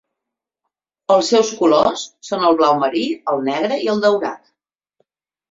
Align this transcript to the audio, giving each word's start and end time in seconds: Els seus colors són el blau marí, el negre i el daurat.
Els 1.15 1.29
seus 1.33 1.51
colors 1.59 2.05
són 2.31 2.47
el 2.49 2.57
blau 2.63 2.81
marí, 2.85 3.05
el 3.35 3.45
negre 3.51 3.79
i 3.85 3.93
el 3.95 4.03
daurat. 4.09 4.51